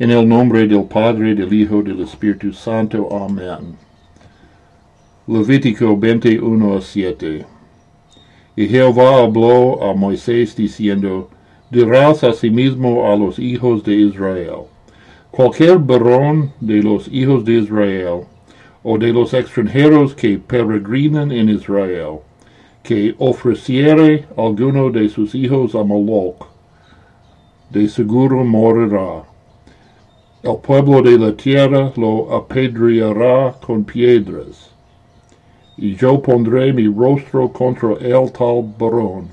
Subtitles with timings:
[0.00, 3.06] En el nombre del Padre, del Hijo, del Espíritu Santo.
[3.14, 3.76] Amén.
[5.26, 7.44] Levítico 21 a 7.
[8.56, 11.28] Y Jehová habló a Moisés diciendo,
[11.70, 14.62] Dirás asimismo a los hijos de Israel,
[15.30, 18.22] cualquier varón de los hijos de Israel,
[18.82, 22.20] o de los extranjeros que peregrinan en Israel,
[22.82, 26.46] que ofreciere alguno de sus hijos a Moloch,
[27.68, 29.29] de seguro morirá.
[30.42, 34.70] El pueblo de la tierra lo apedreará con piedras,
[35.76, 39.28] y yo pondré mi rostro contra el tal varón,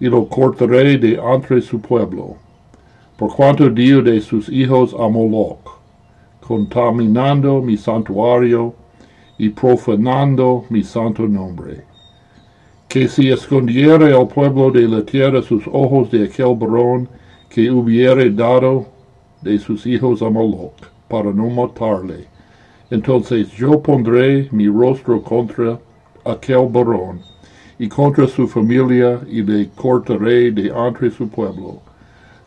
[0.00, 2.36] y lo cortaré de entre su pueblo,
[3.18, 5.78] por cuanto dio de sus hijos a Moloch,
[6.40, 8.74] contaminando mi santuario
[9.36, 11.84] y profanando mi santo nombre.
[12.88, 17.06] Que si escondiere el pueblo de la tierra sus ojos de aquel varón
[17.50, 18.86] que hubiere dado
[19.42, 20.72] de sus hijos a Moloch,
[21.08, 22.26] para no matarle,
[22.90, 25.78] entonces yo pondré mi rostro contra
[26.24, 27.20] aquel varón,
[27.78, 31.80] y contra su familia, y le cortaré de entre su pueblo,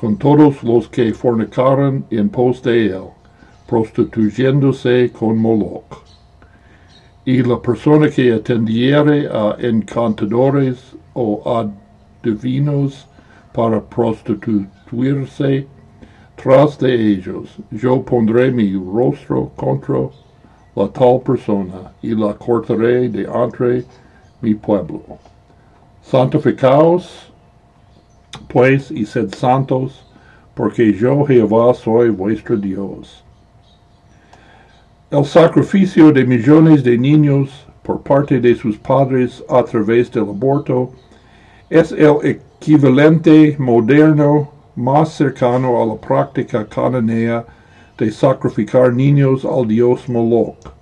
[0.00, 3.04] con todos los que fornicaron en pos de él,
[3.66, 6.04] prostituyéndose con Moloch.
[7.24, 11.68] Y la persona que atendiere a encantadores o
[12.22, 13.06] adivinos
[13.52, 15.66] para prostituirse
[16.42, 20.08] tras de ellos, yo pondré mi rostro contra
[20.76, 23.84] la tal persona y la cortaré de entre
[24.40, 25.02] mi pueblo.
[26.00, 27.32] Santificaos,
[28.48, 30.06] pues, y sed santos,
[30.54, 33.24] porque yo Jehová soy vuestro Dios.
[35.10, 37.50] El sacrificio de millones de niños
[37.82, 40.92] por parte de sus padres a través del aborto
[41.68, 47.44] es el equivalente moderno más cercano a la práctica cananea
[47.98, 50.72] de sacrificar niños al dios Moloch.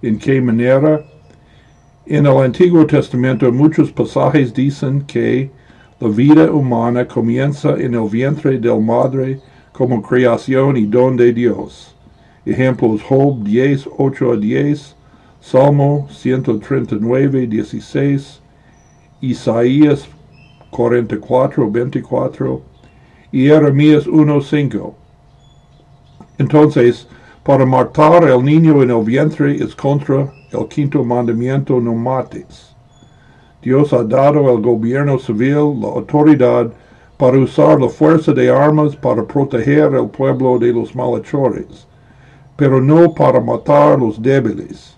[0.00, 1.04] ¿En qué manera?
[2.06, 5.50] En el Antiguo Testamento muchos pasajes dicen que
[5.98, 9.40] la vida humana comienza en el vientre del madre
[9.72, 11.96] como creación y don de Dios.
[12.46, 14.96] Ejemplos Job 10, 8 a 10,
[15.40, 18.40] Salmo 139, 16,
[19.20, 20.08] Isaías
[20.70, 22.77] 44, 24
[23.32, 24.94] y Jeremías 1, 5.
[26.38, 27.08] Entonces,
[27.42, 32.74] para matar al niño en el vientre es contra el quinto mandamiento no mates.
[33.62, 36.70] Dios ha dado al gobierno civil la autoridad
[37.16, 41.88] para usar la fuerza de armas para proteger al pueblo de los malhechores
[42.58, 44.96] pero no para matar los débiles.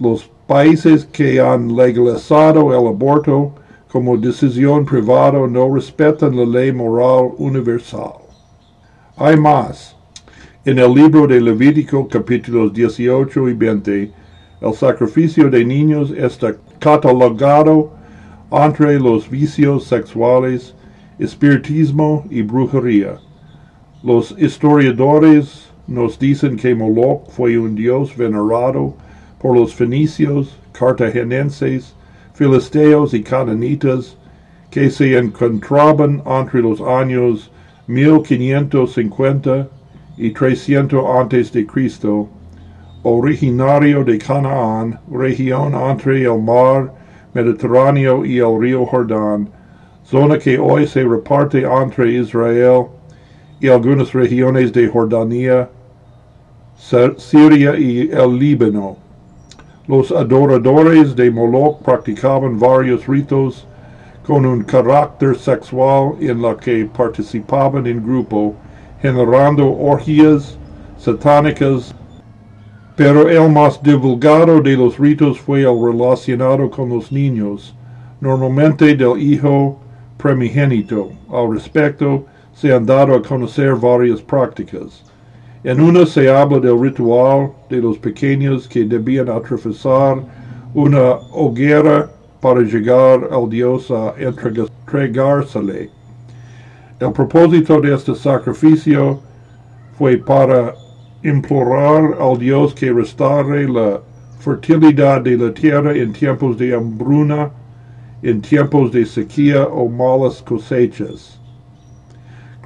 [0.00, 3.52] Los países que han legalizado el aborto
[3.92, 8.14] como decisión privada no respetan la ley moral universal.
[9.18, 9.94] Hay más.
[10.64, 14.10] En el libro de Levítico capítulos 18 y 20,
[14.62, 17.92] el sacrificio de niños está catalogado
[18.50, 20.74] entre los vicios sexuales,
[21.18, 23.18] espiritismo y brujería.
[24.02, 28.94] Los historiadores nos dicen que Moloch fue un dios venerado
[29.38, 31.94] por los fenicios, cartaginenses,
[32.42, 34.16] filisteos y cananitas
[34.68, 37.52] que se encontraban entre los años
[37.86, 39.68] 1550
[40.16, 42.28] y 300 antes de Cristo,
[43.04, 46.92] originario de Canaán, región entre el mar
[47.32, 49.48] Mediterráneo y el río Jordán,
[50.02, 52.86] zona que hoy se reparte entre Israel
[53.60, 55.68] y algunas regiones de Jordania,
[57.18, 59.01] Siria y el Líbano.
[59.88, 63.66] Los adoradores de Moloch practicaban varios ritos
[64.24, 68.54] con un carácter sexual en la que participaban en grupo,
[69.00, 70.56] generando orgías
[70.98, 71.92] satánicas,
[72.94, 77.74] pero el más divulgado de los ritos fue el relacionado con los niños,
[78.20, 79.80] normalmente del hijo
[80.16, 81.10] primogénito.
[81.28, 85.02] Al respecto, se han dado a conocer varias prácticas.
[85.64, 90.20] En una se habla del ritual de los pequeños que debían atravesar
[90.74, 92.10] una hoguera
[92.40, 95.88] para llegar al Dios a entregársele.
[96.98, 99.20] El propósito de este sacrificio
[99.96, 100.74] fue para
[101.22, 104.00] implorar al Dios que restaure la
[104.40, 107.52] fertilidad de la tierra en tiempos de hambruna,
[108.24, 111.41] en tiempos de sequía o malas cosechas.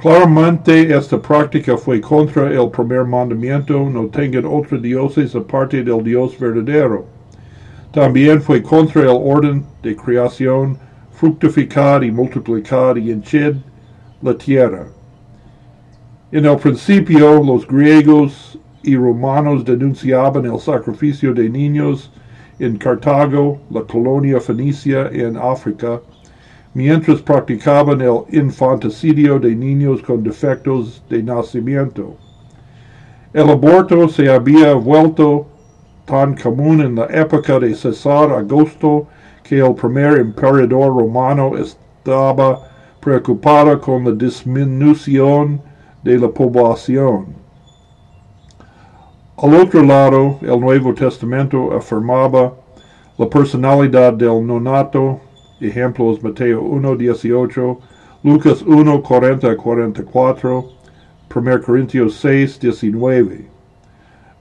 [0.00, 6.38] Claramente esta práctica fue contra el primer mandamiento, no tengan otros dioses aparte del Dios
[6.38, 7.06] verdadero.
[7.92, 10.76] También fue contra el orden de creación,
[11.12, 13.18] fructificar y multiplicar y
[14.20, 14.86] la tierra.
[16.30, 22.12] En el principio, los griegos y romanos denunciaban el sacrificio de niños
[22.58, 26.02] en Cartago, la colonia fenicia en África,
[26.76, 32.18] mientras practicaban el infanticidio de niños con defectos de nacimiento.
[33.32, 35.46] El aborto se había vuelto
[36.04, 39.06] tan común en la época de César Augusto
[39.42, 42.60] que el primer emperador romano estaba
[43.00, 45.62] preocupado con la disminución
[46.02, 47.28] de la población.
[49.38, 52.52] Al otro lado, el Nuevo Testamento afirmaba
[53.16, 55.20] la personalidad del nonato,
[55.60, 57.80] ejemplos Mateo 1, 18,
[58.22, 60.68] Lucas 1, 40, 44,
[61.34, 63.46] 1 Corintios 6, 19.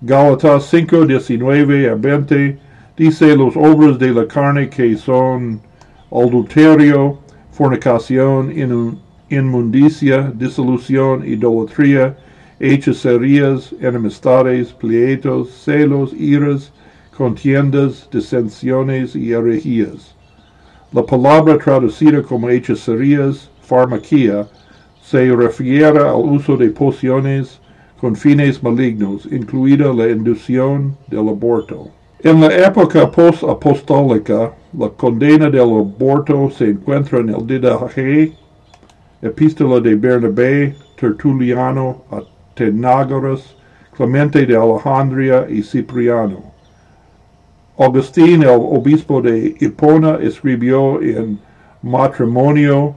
[0.01, 2.59] Gálatas 5, 19 a 20
[2.97, 5.59] dice los obras de la carne que son
[6.12, 7.19] adulterio,
[7.51, 8.51] fornicación,
[9.29, 12.15] inmundicia, disolución, idolatría,
[12.59, 16.71] hechicerías, enemistades, pleitos, celos, iras,
[17.15, 20.14] contiendas, disensiones y herejías.
[20.95, 24.47] La palabra traducida como hechicerías, farmaquía,
[25.03, 27.59] se refiere al uso de pociones
[28.00, 31.89] con fines malignos, incluida la inducción del aborto.
[32.24, 38.31] En la época post-apostólica, la condena del aborto se encuentra en el Didache,
[39.21, 43.57] Epístola de Bernabé, Tertuliano, Atenágoras,
[43.98, 46.55] Clemente de Alejandría y Cipriano.
[47.77, 51.38] Agustín, el obispo de Hipona, escribió en
[51.81, 52.95] Matrimonio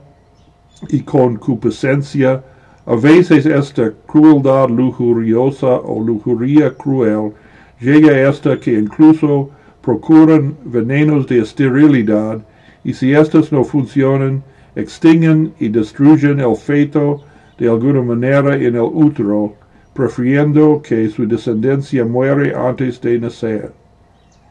[0.88, 2.44] y concupiscencia,
[2.86, 7.32] a veces esta crueldad lujuriosa o lujuria cruel
[7.80, 9.50] llega hasta que incluso
[9.82, 12.38] procuran venenos de esterilidad
[12.84, 14.44] y si éstas no funcionan,
[14.76, 17.20] extinguen y destruyen el feto
[17.58, 19.54] de alguna manera en el útero,
[19.92, 23.72] prefiriendo que su descendencia muere antes de nacer.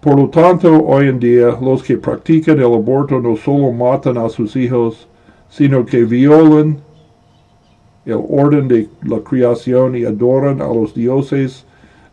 [0.07, 4.29] Por lo tanto, hoy en día, los que practican el aborto no solo matan a
[4.29, 5.05] sus hijos,
[5.49, 6.79] sino que violan
[8.05, 11.65] el orden de la creación y adoran a los dioses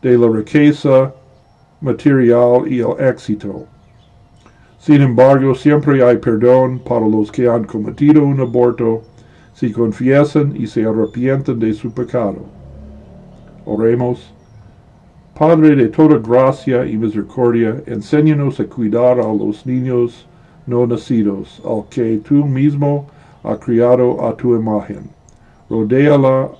[0.02, 1.14] de la riqueza
[1.81, 3.64] material y el éxito.
[4.81, 9.02] Sin embargo, siempre hay perdón para los que han cometido un aborto
[9.55, 12.38] si confiesan y se arrepienten de su pecado.
[13.64, 14.35] Oremos.
[15.36, 20.28] Padre de toda gracia y misericordia, enséñanos a cuidar a los niños
[20.64, 23.08] no nacidos, al que tú mismo
[23.42, 25.10] has criado a tu imagen.
[25.69, 26.50] Rodéala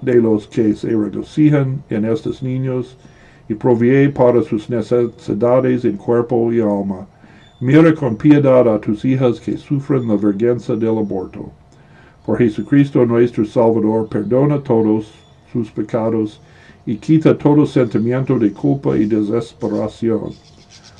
[0.00, 2.96] de los que se regocijan en estos niños
[3.50, 7.06] y provee para sus necesidades en cuerpo y alma.
[7.60, 11.52] Mira con piedad a tus hijas que sufren la vergüenza del aborto.
[12.24, 15.12] Por Jesucristo nuestro Salvador, perdona todos
[15.52, 16.40] sus pecados
[16.84, 20.32] y quita todo sentimiento de culpa y desesperación.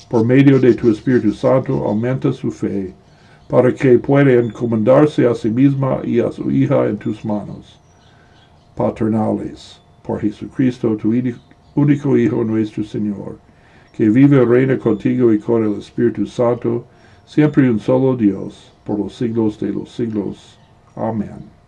[0.09, 2.95] Por medio de tu Espíritu Santo, aumenta su fe,
[3.49, 7.79] para que pueda encomendarse a sí misma y a su hija en tus manos
[8.75, 9.81] paternales.
[10.03, 11.13] Por Jesucristo, tu
[11.75, 13.39] único Hijo nuestro Señor,
[13.93, 16.85] que vive y reina contigo y con el Espíritu Santo,
[17.25, 20.59] siempre un solo Dios, por los siglos de los siglos.
[20.97, 21.62] Amen.